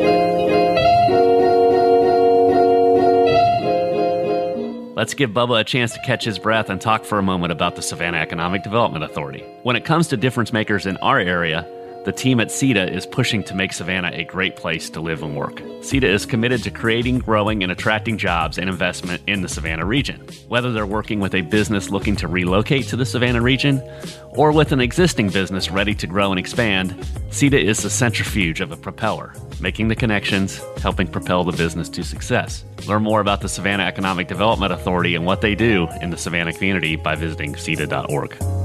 [4.96, 7.74] Let's give Bubba a chance to catch his breath and talk for a moment about
[7.74, 9.40] the Savannah Economic Development Authority.
[9.62, 11.66] When it comes to difference makers in our area,
[12.02, 15.36] The team at SEDA is pushing to make Savannah a great place to live and
[15.36, 15.56] work.
[15.82, 20.26] SEDA is committed to creating, growing, and attracting jobs and investment in the Savannah region.
[20.48, 23.82] Whether they're working with a business looking to relocate to the Savannah region
[24.30, 26.92] or with an existing business ready to grow and expand,
[27.28, 32.02] SEDA is the centrifuge of a propeller, making the connections, helping propel the business to
[32.02, 32.64] success.
[32.86, 36.54] Learn more about the Savannah Economic Development Authority and what they do in the Savannah
[36.54, 38.59] community by visiting SEDA.org.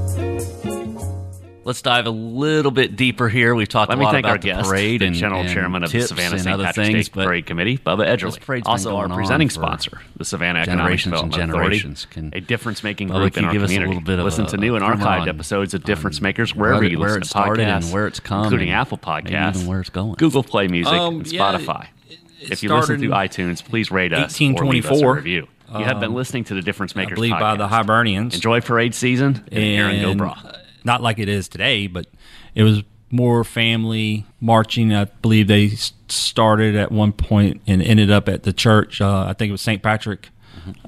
[1.66, 3.52] Let's dive a little bit deeper here.
[3.52, 5.82] We've talked Let a lot about our the guest, parade the and general and chairman
[5.82, 6.60] of the Savannah St.
[6.60, 8.34] Patrick's things, Day Parade Committee, Bubba Edgerly.
[8.34, 12.04] This parade's been also our presenting sponsor, the Savannah Economic and Development generations.
[12.04, 14.44] Authority, Can- a difference-making Bubba, group in our give us a little bit of listen
[14.44, 17.22] a- to new and archived on- episodes of Difference Makers wherever where- you where listen
[17.22, 20.14] it to podcasts, and where it's come including Apple Podcasts, even where it's going.
[20.18, 21.86] Google Play Music, Um, and yeah, Spotify.
[22.08, 25.48] it- it if you listen through iTunes, please rate us or leave us a review.
[25.76, 27.66] You have been listening to the Difference I Makers believe by the.
[27.66, 28.36] Hibernians.
[28.36, 30.56] Enjoy parade season and, Erin and go Bragh.
[30.86, 32.06] Not like it is today, but
[32.54, 34.94] it was more family marching.
[34.94, 35.70] I believe they
[36.08, 39.00] started at one point and ended up at the church.
[39.00, 39.82] Uh, I think it was St.
[39.82, 40.30] Patrick.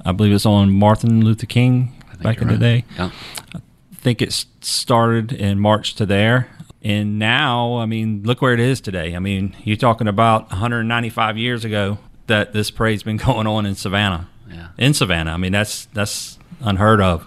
[0.03, 2.83] I believe it's on Martin Luther King back in the day.
[2.97, 3.11] Yeah.
[3.53, 3.61] I
[3.95, 6.49] think it started and marched to there.
[6.81, 9.15] And now, I mean, look where it is today.
[9.15, 13.75] I mean, you're talking about 195 years ago that this parade's been going on in
[13.75, 14.29] Savannah.
[14.49, 14.69] Yeah.
[14.77, 15.31] In Savannah.
[15.31, 17.25] I mean, that's that's unheard of.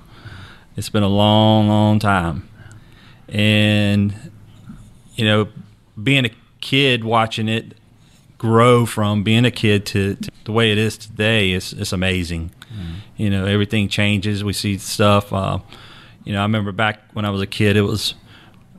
[0.77, 2.49] It's been a long, long time.
[3.29, 4.15] And
[5.15, 5.49] you know,
[6.03, 6.31] being a
[6.61, 7.75] kid watching it
[8.39, 12.51] grow from being a kid to, to the way it is today is it's amazing.
[13.17, 14.43] You know, everything changes.
[14.43, 15.33] We see stuff.
[15.33, 15.59] Uh,
[16.25, 18.15] you know, I remember back when I was a kid, it was.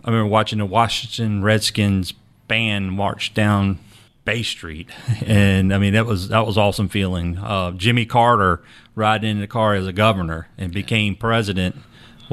[0.03, 2.13] I remember watching the Washington Redskins
[2.49, 3.79] band march down
[4.25, 4.89] Bay Street,
[5.25, 7.38] and I mean that was that was awesome feeling.
[7.38, 8.62] Uh, Jimmy Carter
[8.95, 11.75] riding in the car as a governor and became president.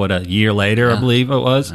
[0.01, 1.73] What a year later, I believe it was.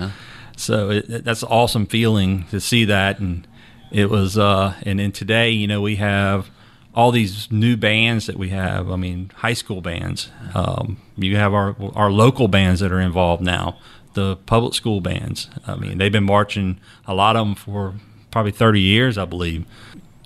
[0.58, 3.48] So it, it- that's an awesome feeling to see that, and
[3.92, 4.38] it was.
[4.38, 6.50] Uh, and then today, you know, we have
[6.94, 8.90] all these new bands that we have.
[8.90, 10.30] I mean, high school bands.
[10.54, 13.78] Um, you have our our local bands that are involved now.
[14.14, 15.50] The public school bands.
[15.68, 17.94] I mean, they've been marching a lot of them for
[18.32, 19.66] probably thirty years, I believe.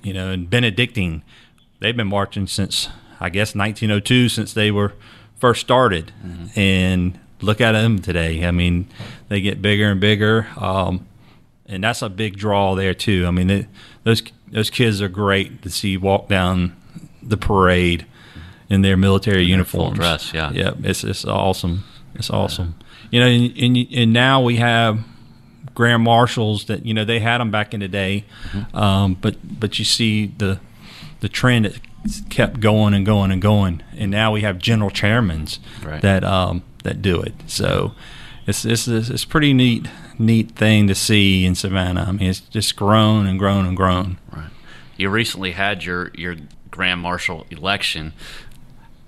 [0.03, 1.23] You know, and Benedictine,
[1.79, 2.87] they've been marching since
[3.19, 4.93] I guess 1902, since they were
[5.39, 6.11] first started.
[6.55, 8.45] And look at them today.
[8.45, 8.87] I mean,
[9.29, 10.47] they get bigger and bigger.
[10.57, 11.05] Um,
[11.65, 13.25] and that's a big draw there too.
[13.27, 13.67] I mean, it,
[14.03, 16.75] those those kids are great to see walk down
[17.21, 18.05] the parade
[18.69, 19.95] in their military full uniforms.
[19.97, 20.51] dress, yeah.
[20.51, 21.83] yeah, it's it's awesome.
[22.15, 22.75] It's awesome.
[23.11, 24.99] You know, and, and and now we have
[25.75, 28.75] grand marshals that you know they had them back in the day, Mm-hmm.
[28.75, 30.59] um, but but you see the
[31.19, 31.79] the trend that
[32.29, 36.01] kept going and going and going, and now we have general chairmans Right.
[36.01, 37.33] that um, that do it.
[37.47, 37.93] So
[38.47, 39.87] it's it's it's a pretty neat
[40.17, 42.05] neat thing to see in Savannah.
[42.07, 44.17] I mean, it's just grown and grown and grown.
[44.31, 44.49] Right.
[44.97, 46.35] You recently had your your
[46.71, 48.13] grand marshal election.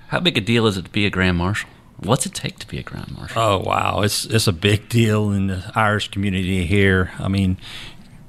[0.08, 1.70] How big a deal is it to be a grand marshal?
[1.98, 3.42] What's it take to be a grand marshal?
[3.42, 7.12] Oh wow, it's it's a big deal in the Irish community here.
[7.20, 7.58] I mean,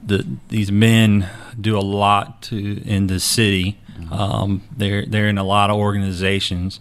[0.05, 1.29] the these men
[1.61, 3.79] do a lot to in the city.
[4.11, 6.81] Um, they're they're in a lot of organizations.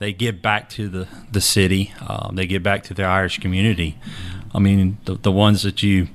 [0.00, 1.92] They give back to the the city.
[2.08, 3.98] Um, they give back to the Irish community.
[4.54, 6.08] I mean, the the ones that you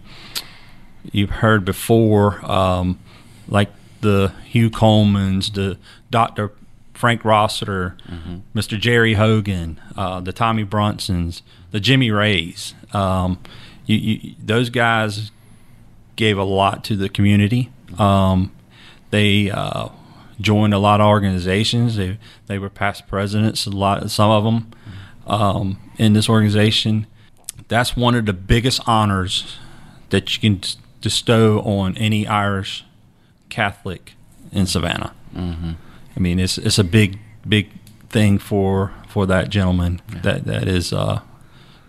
[1.12, 3.00] you've heard before, um,
[3.48, 3.70] like
[4.02, 5.78] the Hugh Colemans, the
[6.10, 6.52] Doctor
[6.96, 7.96] Frank Rossiter,
[8.56, 8.80] Mr.
[8.80, 12.74] Jerry Hogan, uh, the Tommy Brunsons, the Jimmy Rays.
[12.92, 13.40] Um,
[13.86, 15.30] you, you, those guys
[16.16, 17.72] gave a lot to the community.
[18.00, 18.52] Um,
[19.12, 19.90] they uh,
[20.40, 21.96] joined a lot of organizations.
[21.96, 22.18] They
[22.48, 23.66] they were past presidents.
[23.66, 24.72] A lot, some of them
[25.28, 27.08] um, in this organization.
[27.68, 29.58] That's one of the biggest honors
[30.10, 30.62] that you can
[31.02, 32.86] bestow on any Irish
[33.50, 34.14] Catholic
[34.52, 35.14] in Savannah.
[35.36, 35.72] Mm-hmm.
[36.16, 37.70] I mean, it's it's a big big
[38.10, 41.22] thing for for that gentleman that that is uh,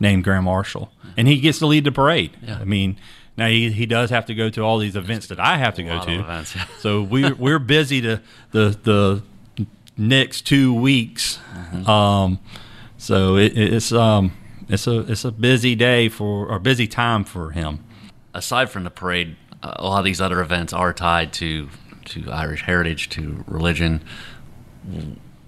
[0.00, 2.36] named Grand Marshal, and he gets to lead the parade.
[2.42, 2.58] Yeah.
[2.60, 2.98] I mean.
[3.36, 5.82] Now he, he does have to go to all these events that I have to
[5.82, 6.22] go to.
[6.80, 8.22] So we we're busy to
[8.52, 9.22] the the
[9.96, 11.38] next two weeks.
[11.86, 12.38] Um,
[12.98, 14.32] so it, it's um
[14.68, 17.84] it's a it's a busy day for or busy time for him.
[18.34, 21.68] Aside from the parade, uh, a lot of these other events are tied to
[22.06, 24.02] to Irish heritage, to religion.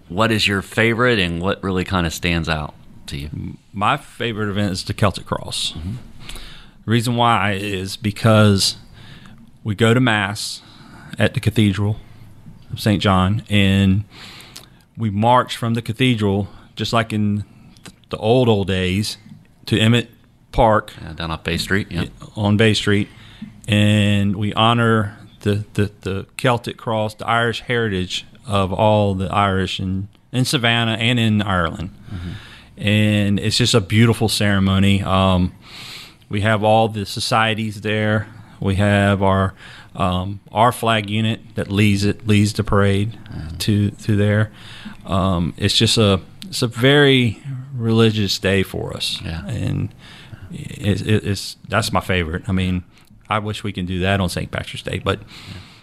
[0.09, 2.75] What is your favorite, and what really kind of stands out
[3.07, 3.57] to you?
[3.73, 5.75] My favorite event is the Celtic Cross.
[5.75, 5.81] The
[6.89, 8.77] reason why is because
[9.65, 10.63] we go to mass
[11.19, 11.97] at the Cathedral
[12.73, 13.03] of St.
[13.03, 14.05] John and
[14.97, 17.45] we march from the cathedral just like in
[18.11, 19.17] the old old days
[19.67, 20.11] to Emmett
[20.53, 22.07] Park Uh, down off Bay Street, yeah.
[22.37, 23.09] on Bay Street,
[23.69, 29.79] and we honor the, the, the Celtic cross, the Irish heritage of all the Irish
[29.79, 31.91] in, in Savannah and in Ireland.
[32.77, 35.03] And it's just a beautiful ceremony.
[35.03, 35.53] Um,
[36.29, 38.27] we have all the societies there.
[38.61, 39.55] We have our
[39.95, 43.19] um, our flag unit that leads it leads the parade
[43.61, 44.51] to to there.
[45.07, 47.41] Um, it's just a it's a very
[47.75, 49.47] religious day for us, Yeah.
[49.47, 49.91] and
[50.51, 52.49] it, it, it's that's my favorite.
[52.49, 52.83] I mean,
[53.29, 54.51] I wish we can do that on St.
[54.51, 55.21] Patrick's Day, but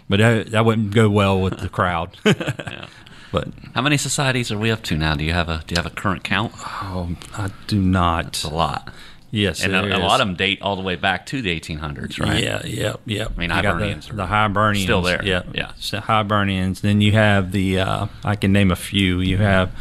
[0.08, 2.16] but that, that wouldn't go well with the crowd.
[3.32, 5.14] But How many societies are we up to now?
[5.16, 6.52] Do you have a Do you have a current count?
[6.56, 8.26] oh, I do not.
[8.28, 8.88] It's a lot,
[9.30, 12.18] Yes, and a, a lot of them date all the way back to the 1800s,
[12.20, 12.42] right?
[12.42, 13.26] Yeah, yeah, yeah.
[13.26, 15.22] I mean, You got Hibernians the, the Hibernians still there.
[15.24, 15.72] Yeah, Yeah.
[15.78, 16.80] So Hibernians.
[16.80, 17.80] Then you have the.
[17.80, 19.20] Uh, I can name a few.
[19.20, 19.72] You have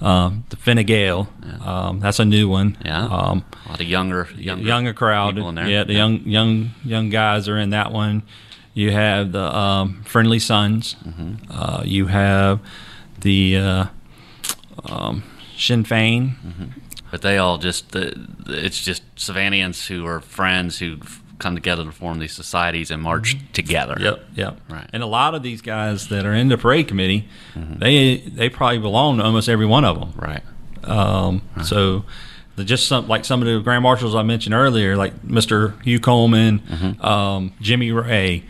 [0.00, 1.28] um, the Fine Gael.
[1.64, 2.76] Um, that's a new one.
[2.84, 3.04] Yeah.
[3.04, 5.38] Um, a lot of younger, younger, younger crowd.
[5.38, 5.68] in there.
[5.68, 8.22] Yeah, the young, young, young guys are in that one.
[8.74, 10.94] You have the um, Friendly Sons.
[11.04, 11.50] Mm-hmm.
[11.50, 12.60] Uh, you have
[13.20, 13.84] the uh,
[14.84, 15.24] um,
[15.56, 16.74] Sinn Fein.
[17.10, 20.98] But they all just the, it's just Savannians who are friends who
[21.38, 23.96] come together to form these societies and march together.
[24.00, 24.60] Yep, yep.
[24.68, 24.88] Right.
[24.92, 28.78] And a lot of these guys that are in the parade committee, they they probably
[28.78, 30.12] belong to almost every one of them.
[30.16, 30.42] Right.
[30.84, 32.04] Um, So,
[32.58, 35.80] just some like some of the grand marshals I mentioned earlier, like Mr.
[35.84, 38.44] Hugh Coleman, um, Jimmy Ray,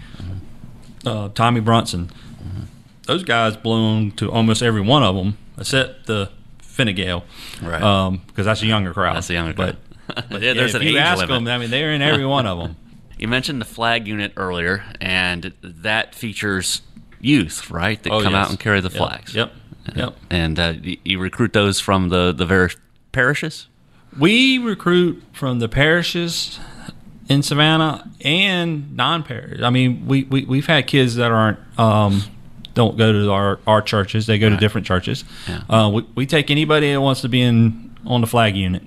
[1.06, 2.10] uh, Tommy Brunson.
[3.06, 6.30] Those guys belong to almost every one of them, except the
[6.78, 7.24] Fine Gael,
[7.62, 8.18] Right.
[8.28, 9.16] Because that's a younger crowd.
[9.16, 10.24] That's the younger But, crowd.
[10.30, 11.44] but Yeah, yeah, there's if an you age ask limit.
[11.44, 12.76] them, I mean, they're in every one of them.
[13.20, 16.82] You mentioned the flag unit earlier, and that features
[17.20, 18.00] youth, right?
[18.04, 18.44] That Oh, come yes.
[18.46, 19.34] out and carry the Yep, flags.
[19.34, 19.52] Yep.
[19.96, 20.16] Yep.
[20.30, 22.76] And uh, you recruit those from the the various
[23.10, 23.66] parishes.
[24.16, 26.60] We recruit from the parishes
[27.28, 29.62] in Savannah and non-parish.
[29.62, 32.22] I mean, we, we we've had kids that aren't um,
[32.78, 35.24] don't go to our, our churches; they go to different churches.
[35.48, 35.62] Yeah.
[35.68, 38.84] Uh, we, we take anybody that wants to be in on the flag unit,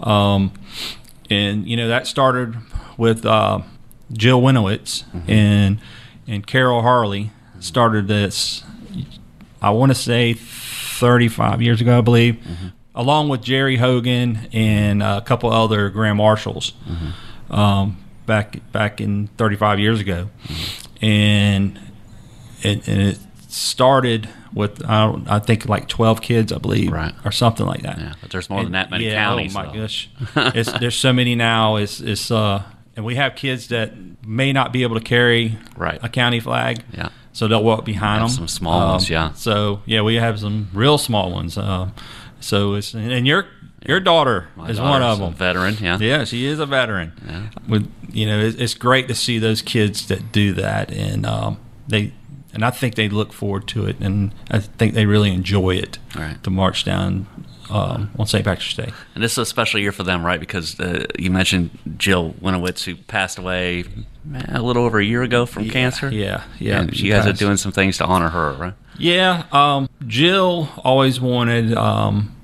[0.00, 0.52] um,
[1.30, 2.56] and you know that started
[2.98, 3.60] with uh,
[4.12, 5.78] Jill Winowitz and
[6.26, 8.64] and Carol Harley started this.
[9.62, 12.44] I want to say 35 years ago, I believe,
[12.94, 16.72] along with Jerry Hogan and a couple other grand marshals
[17.50, 20.30] um, back back in 35 years ago,
[21.00, 21.78] and
[22.64, 23.18] it, and it
[23.48, 27.14] started with I, don't, I think like 12 kids, I believe, Right.
[27.24, 27.98] or something like that.
[27.98, 29.54] Yeah, but there's more than that many yeah, counties.
[29.54, 29.80] Oh my though.
[29.82, 31.76] gosh, it's, there's so many now.
[31.76, 32.62] It's it's uh,
[32.96, 33.92] and we have kids that
[34.26, 35.98] may not be able to carry Right.
[36.02, 36.82] a county flag.
[36.92, 37.10] Yeah.
[37.32, 38.28] So they'll walk behind them.
[38.28, 39.32] some small ones, yeah.
[39.34, 41.56] So yeah, we have some real small ones.
[41.56, 41.92] Um,
[42.40, 43.46] so it's and your
[43.86, 45.32] your daughter My is one of them.
[45.32, 45.76] veteran.
[45.80, 45.96] Yeah.
[45.98, 47.12] Yeah, she is a veteran.
[47.68, 51.58] With you know, it's, it's great to see those kids that do that, and um,
[51.86, 52.12] they
[52.54, 55.98] and I think they look forward to it, and I think they really enjoy it
[56.16, 56.42] Right.
[56.44, 57.26] to march down
[57.70, 58.44] um, on St.
[58.44, 58.92] Patrick's Day.
[59.14, 60.40] And this is a special year for them, right?
[60.40, 63.84] Because uh, you mentioned Jill Winowitz, who passed away
[64.34, 66.10] eh, a little over a year ago from cancer.
[66.10, 66.80] Yeah, yeah.
[66.80, 68.74] And you guys are doing some things to honor her, right?
[68.98, 72.34] Yeah, um, Jill always wanted um,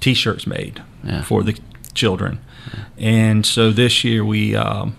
[0.00, 1.22] T-shirts made Yeah.
[1.22, 1.58] for the
[1.94, 2.38] children,
[2.98, 4.96] and so this year we um,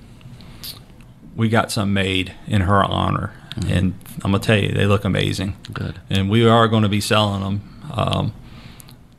[1.35, 3.31] we got some made in her honor,
[3.67, 5.55] and I'm gonna tell you they look amazing.
[5.73, 5.99] Good.
[6.09, 7.61] and we are going to be selling them
[7.93, 8.33] um,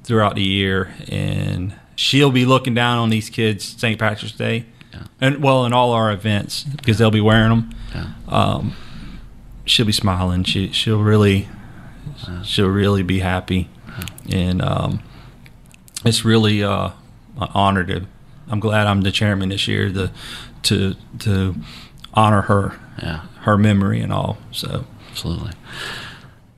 [0.05, 3.99] throughout the year, and she'll be looking down on these kids St.
[3.99, 5.03] Patrick's Day, Yeah.
[5.21, 8.07] and well, in all our events because they'll be wearing them Yeah.
[8.29, 8.75] um,
[9.65, 10.45] she'll be smiling.
[10.45, 11.49] She she'll really
[12.45, 13.69] she'll really be happy,
[14.31, 15.01] and um,
[16.05, 16.91] it's really uh,
[17.41, 18.07] an honor to.
[18.49, 20.11] I'm glad I'm the chairman this year to
[20.65, 21.55] to to
[22.15, 23.23] honor her Yeah.
[23.41, 24.39] her memory and all.
[24.53, 25.53] So Absolutely.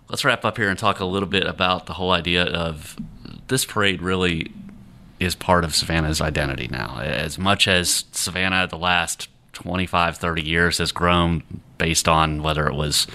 [0.08, 2.96] Let's wrap up here and talk a little bit about the whole idea of
[3.46, 4.50] this parade really
[5.20, 6.98] is part of Savannah's identity now.
[6.98, 11.44] As much as Savannah the last 25, 30 years has grown
[11.78, 13.06] based on whether it was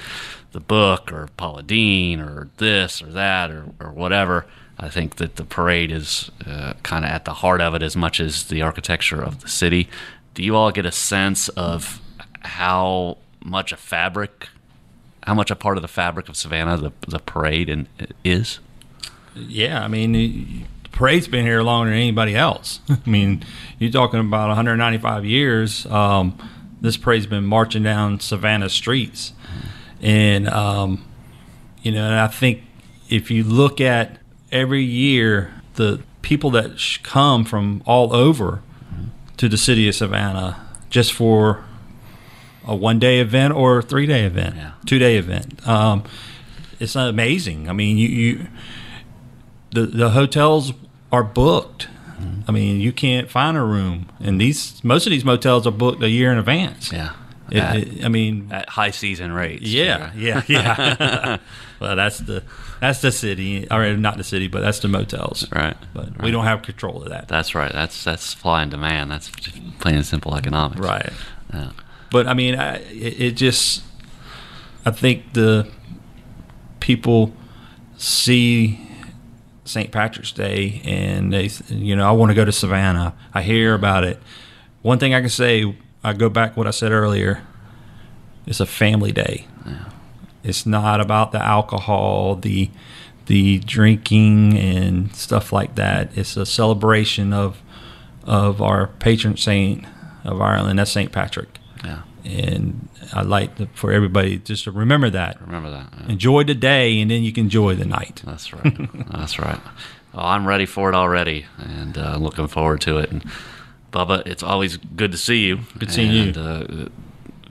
[0.53, 4.45] the book or Paula Deen or this or that or, or whatever,
[4.79, 7.97] I think that the parade is uh, kind of at the heart of it as
[7.97, 9.89] much as the architecture of the city.
[10.35, 11.99] Do you all get a sense of
[12.43, 14.49] how much a fabric
[15.23, 17.87] how much a part of the fabric of Savannah the the parade and
[18.23, 18.59] is.
[19.35, 20.13] yeah, I mean.
[20.13, 22.79] The parade's been here longer than anybody else.
[22.89, 23.43] I mean,
[23.79, 25.87] you're talking about 195 years.
[25.87, 26.37] Um,
[26.81, 29.33] this parade's been marching down Savannah streets,
[30.01, 31.03] and um,
[31.81, 32.61] you know, and I think
[33.09, 34.17] if you look at
[34.51, 38.61] every year, the people that come from all over
[39.37, 41.63] to the city of Savannah just for
[42.67, 44.71] a one day event or a three day event, Yeah.
[44.85, 45.65] two day event.
[45.67, 46.03] Um,
[46.79, 47.69] it's amazing.
[47.69, 48.47] I mean, you, you
[49.71, 50.73] the the hotels
[51.11, 51.87] are booked.
[52.47, 56.01] I mean, you can't find a room, and these most of these motels are booked
[56.03, 56.91] a year in advance.
[56.91, 57.13] Yeah.
[57.51, 59.63] It- at, it- I mean, at high season rates.
[59.63, 61.37] yeah, yeah, yeah.
[61.81, 62.43] well, that's the
[62.79, 65.45] that's the city, or not the city, but that's the motels.
[65.51, 65.75] Right.
[65.93, 67.27] But we don't have control of that.
[67.27, 67.71] That's right.
[67.71, 69.11] That's that's supply and demand.
[69.11, 69.29] That's
[69.79, 70.79] plain and simple economics.
[70.81, 71.11] Right.
[71.53, 71.71] Yeah.
[72.13, 73.81] But I mean, I, it, it just,
[74.85, 75.67] I think the
[76.79, 77.33] people
[77.97, 78.87] see
[79.65, 79.91] St.
[79.91, 83.15] Patrick's Day and they, you know, I want to go to Savannah.
[83.33, 84.19] I hear about it.
[84.83, 87.41] One thing I can say, I go back what I said earlier.
[88.45, 89.47] It's a family day.
[90.43, 92.69] It's not about the alcohol, the
[93.25, 96.15] the drinking and stuff like that.
[96.15, 97.63] It's a celebration of
[98.23, 99.85] of our patron saint
[100.23, 100.77] of Ireland.
[100.77, 101.11] That's St.
[101.11, 102.01] Patrick Yeah.
[102.23, 105.41] and I'd like to, for everybody just to remember that.
[105.41, 105.87] Remember that.
[105.99, 106.11] yeah.
[106.13, 108.21] Enjoy the day, and then you can enjoy the night.
[108.25, 108.77] That's right.
[109.11, 109.59] That's right.
[110.13, 113.11] Well, I'm ready for it already, and uh, looking forward to it.
[113.11, 113.25] And
[113.91, 115.59] Bubba, it's always good to see you.
[115.77, 116.41] Good seeing you.
[116.41, 116.87] Uh,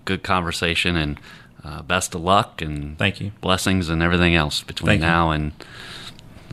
[0.05, 1.21] good conversation, and
[1.65, 3.33] uh, best of luck, and Thank you.
[3.41, 5.07] blessings, and everything else between Thank you.
[5.07, 5.53] now and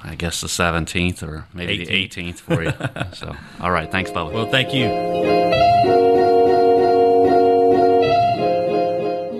[0.01, 2.73] I guess the 17th or maybe the 18th for you.
[3.13, 3.91] so, all right.
[3.91, 4.31] Thanks, Bubba.
[4.31, 6.28] Well, thank you.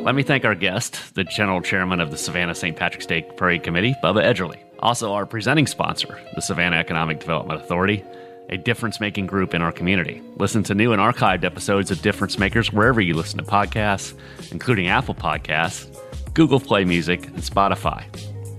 [0.03, 2.75] Let me thank our guest, the General Chairman of the Savannah St.
[2.75, 4.57] Patrick's Day Parade Committee, Bubba Edgerly.
[4.79, 8.03] Also, our presenting sponsor, the Savannah Economic Development Authority,
[8.49, 10.21] a difference making group in our community.
[10.37, 14.17] Listen to new and archived episodes of Difference Makers wherever you listen to podcasts,
[14.51, 15.95] including Apple Podcasts,
[16.33, 18.05] Google Play Music, and Spotify.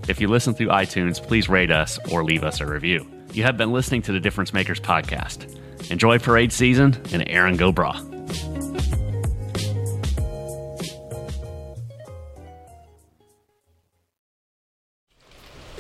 [0.09, 3.11] If you listen through iTunes, please rate us or leave us a review.
[3.33, 5.57] You have been listening to the Difference Makers podcast.
[5.91, 8.10] Enjoy parade season and Erin Go Bragh.